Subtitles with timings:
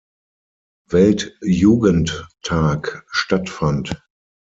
[0.87, 4.01] Weltjugendtag stattfand.